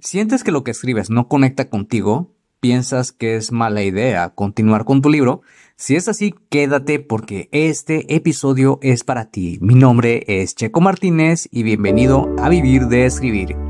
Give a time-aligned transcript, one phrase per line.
[0.00, 2.34] ¿Sientes que lo que escribes no conecta contigo?
[2.60, 5.42] ¿Piensas que es mala idea continuar con tu libro?
[5.76, 9.58] Si es así, quédate porque este episodio es para ti.
[9.60, 13.69] Mi nombre es Checo Martínez y bienvenido a Vivir de Escribir.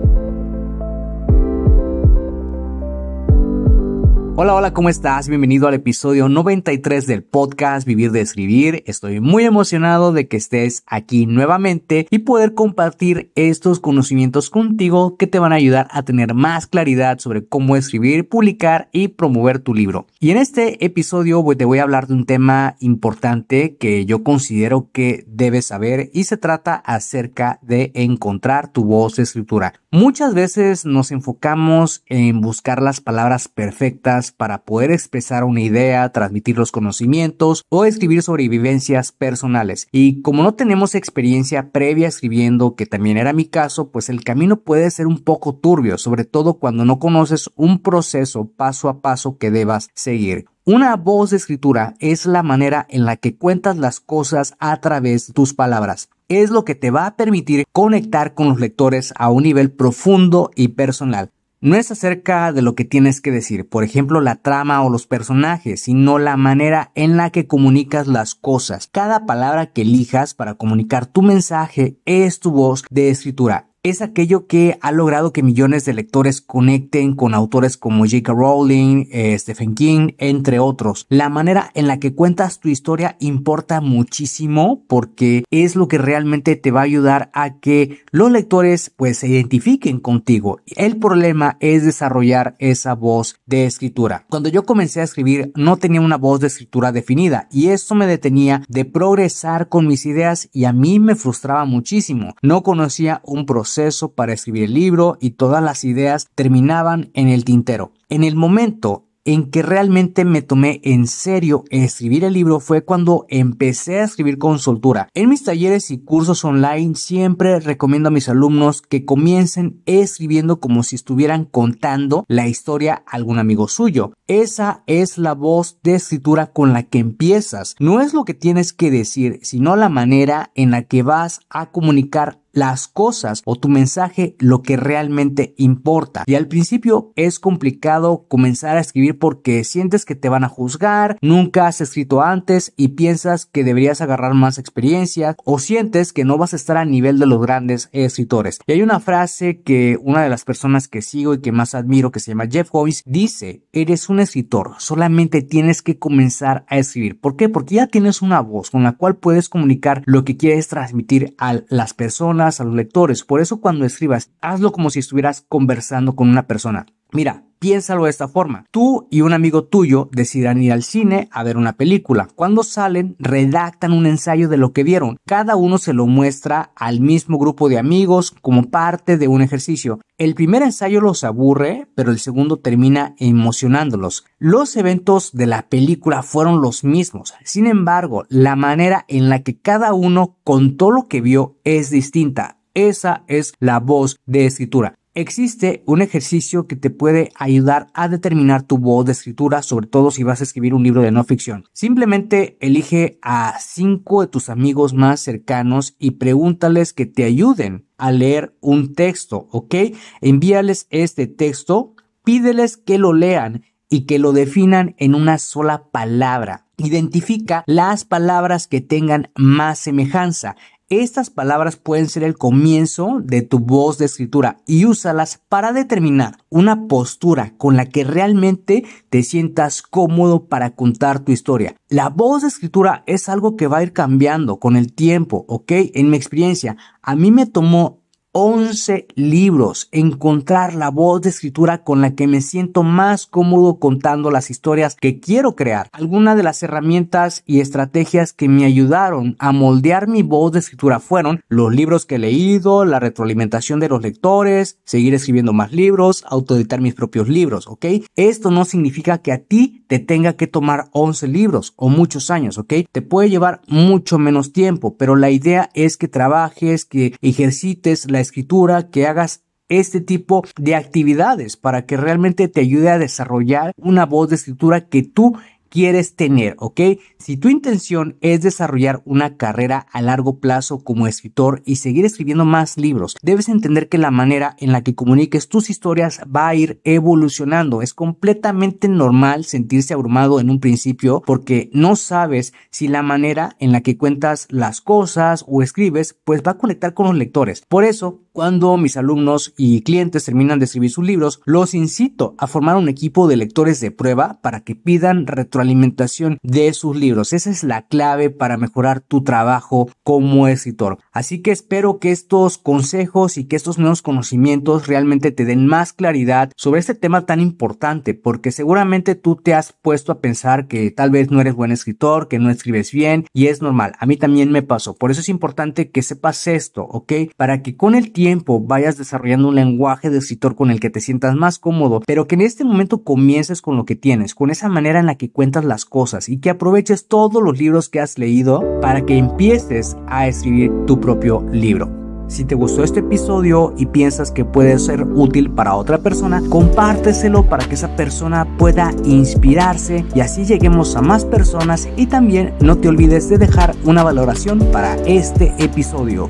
[4.37, 5.27] Hola, hola, ¿cómo estás?
[5.27, 8.81] Bienvenido al episodio 93 del podcast Vivir de Escribir.
[8.87, 15.27] Estoy muy emocionado de que estés aquí nuevamente y poder compartir estos conocimientos contigo que
[15.27, 19.73] te van a ayudar a tener más claridad sobre cómo escribir, publicar y promover tu
[19.73, 20.07] libro.
[20.21, 24.87] Y en este episodio te voy a hablar de un tema importante que yo considero
[24.93, 29.73] que debes saber y se trata acerca de encontrar tu voz de escritura.
[29.91, 36.59] Muchas veces nos enfocamos en buscar las palabras perfectas para poder expresar una idea, transmitir
[36.59, 39.87] los conocimientos o escribir sobre vivencias personales.
[39.91, 44.57] Y como no tenemos experiencia previa escribiendo, que también era mi caso, pues el camino
[44.57, 49.39] puede ser un poco turbio, sobre todo cuando no conoces un proceso paso a paso
[49.39, 50.45] que debas seguir.
[50.65, 55.25] Una voz de escritura es la manera en la que cuentas las cosas a través
[55.25, 59.29] de tus palabras es lo que te va a permitir conectar con los lectores a
[59.29, 61.31] un nivel profundo y personal.
[61.63, 65.05] No es acerca de lo que tienes que decir, por ejemplo, la trama o los
[65.05, 68.89] personajes, sino la manera en la que comunicas las cosas.
[68.91, 74.45] Cada palabra que elijas para comunicar tu mensaje es tu voz de escritura es aquello
[74.45, 78.31] que ha logrado que millones de lectores conecten con autores como J.K.
[78.31, 81.07] Rowling, eh, Stephen King, entre otros.
[81.09, 86.55] La manera en la que cuentas tu historia importa muchísimo porque es lo que realmente
[86.55, 90.59] te va a ayudar a que los lectores pues se identifiquen contigo.
[90.75, 94.25] El problema es desarrollar esa voz de escritura.
[94.29, 98.05] Cuando yo comencé a escribir no tenía una voz de escritura definida y esto me
[98.05, 102.35] detenía de progresar con mis ideas y a mí me frustraba muchísimo.
[102.43, 103.70] No conocía un proceso
[104.15, 107.93] para escribir el libro y todas las ideas terminaban en el tintero.
[108.09, 113.25] En el momento en que realmente me tomé en serio escribir el libro fue cuando
[113.29, 115.09] empecé a escribir con soltura.
[115.13, 120.83] En mis talleres y cursos online siempre recomiendo a mis alumnos que comiencen escribiendo como
[120.83, 124.13] si estuvieran contando la historia a algún amigo suyo.
[124.27, 127.75] Esa es la voz de escritura con la que empiezas.
[127.79, 131.71] No es lo que tienes que decir, sino la manera en la que vas a
[131.71, 136.23] comunicar las cosas o tu mensaje lo que realmente importa.
[136.25, 141.17] Y al principio es complicado comenzar a escribir porque sientes que te van a juzgar,
[141.21, 146.37] nunca has escrito antes y piensas que deberías agarrar más experiencia o sientes que no
[146.37, 148.59] vas a estar a nivel de los grandes escritores.
[148.67, 152.11] Y hay una frase que una de las personas que sigo y que más admiro
[152.11, 157.19] que se llama Jeff Hoyes dice, eres un escritor, solamente tienes que comenzar a escribir.
[157.19, 157.49] ¿Por qué?
[157.49, 161.61] Porque ya tienes una voz con la cual puedes comunicar lo que quieres transmitir a
[161.69, 161.93] las
[162.41, 163.23] a los lectores.
[163.23, 166.85] Por eso cuando escribas, hazlo como si estuvieras conversando con una persona.
[167.11, 168.65] Mira, piénsalo de esta forma.
[168.71, 172.27] Tú y un amigo tuyo decidirán ir al cine a ver una película.
[172.35, 175.17] Cuando salen, redactan un ensayo de lo que vieron.
[175.27, 180.01] Cada uno se lo muestra al mismo grupo de amigos como parte de un ejercicio.
[180.17, 184.25] El primer ensayo los aburre, pero el segundo termina emocionándolos.
[184.39, 187.35] Los eventos de la película fueron los mismos.
[187.43, 192.57] Sin embargo, la manera en la que cada uno contó lo que vio es distinta.
[192.73, 194.95] Esa es la voz de escritura.
[195.13, 200.09] Existe un ejercicio que te puede ayudar a determinar tu voz de escritura, sobre todo
[200.09, 201.65] si vas a escribir un libro de no ficción.
[201.73, 208.13] Simplemente elige a cinco de tus amigos más cercanos y pregúntales que te ayuden a
[208.13, 209.75] leer un texto, ¿ok?
[210.21, 211.93] Envíales este texto,
[212.23, 216.67] pídeles que lo lean y que lo definan en una sola palabra.
[216.77, 220.55] Identifica las palabras que tengan más semejanza
[220.91, 226.37] estas palabras pueden ser el comienzo de tu voz de escritura y úsalas para determinar
[226.49, 231.75] una postura con la que realmente te sientas cómodo para contar tu historia.
[231.87, 235.71] La voz de escritura es algo que va a ir cambiando con el tiempo, ¿ok?
[235.93, 238.00] En mi experiencia, a mí me tomó
[238.33, 244.31] 11 libros, encontrar la voz de escritura con la que me siento más cómodo contando
[244.31, 245.89] las historias que quiero crear.
[245.91, 251.01] Algunas de las herramientas y estrategias que me ayudaron a moldear mi voz de escritura
[251.01, 256.23] fueron los libros que he leído, la retroalimentación de los lectores, seguir escribiendo más libros,
[256.25, 257.85] autoeditar mis propios libros, ¿ok?
[258.15, 262.57] Esto no significa que a ti te tenga que tomar 11 libros o muchos años,
[262.57, 262.75] ¿ok?
[262.89, 268.20] Te puede llevar mucho menos tiempo, pero la idea es que trabajes, que ejercites la
[268.21, 274.05] escritura, que hagas este tipo de actividades para que realmente te ayude a desarrollar una
[274.05, 275.37] voz de escritura que tú
[275.71, 276.81] quieres tener, ¿ok?
[277.17, 282.45] Si tu intención es desarrollar una carrera a largo plazo como escritor y seguir escribiendo
[282.45, 286.55] más libros, debes entender que la manera en la que comuniques tus historias va a
[286.55, 287.81] ir evolucionando.
[287.81, 293.71] Es completamente normal sentirse abrumado en un principio porque no sabes si la manera en
[293.71, 297.63] la que cuentas las cosas o escribes pues va a conectar con los lectores.
[297.67, 302.47] Por eso, cuando mis alumnos y clientes terminan de escribir sus libros, los incito a
[302.47, 307.33] formar un equipo de lectores de prueba para que pidan retroalimentación de sus libros.
[307.33, 310.99] Esa es la clave para mejorar tu trabajo como escritor.
[311.11, 315.91] Así que espero que estos consejos y que estos nuevos conocimientos realmente te den más
[315.91, 320.89] claridad sobre este tema tan importante, porque seguramente tú te has puesto a pensar que
[320.91, 323.93] tal vez no eres buen escritor, que no escribes bien, y es normal.
[323.99, 324.95] A mí también me pasó.
[324.95, 327.13] Por eso es importante que sepas esto, ¿ok?
[327.35, 328.20] Para que con el tiempo
[328.61, 332.35] vayas desarrollando un lenguaje de escritor con el que te sientas más cómodo, pero que
[332.35, 335.65] en este momento comiences con lo que tienes, con esa manera en la que cuentas
[335.65, 340.27] las cosas y que aproveches todos los libros que has leído para que empieces a
[340.27, 342.01] escribir tu propio libro.
[342.31, 347.49] Si te gustó este episodio y piensas que puede ser útil para otra persona, compárteselo
[347.49, 352.77] para que esa persona pueda inspirarse y así lleguemos a más personas y también no
[352.77, 356.29] te olvides de dejar una valoración para este episodio.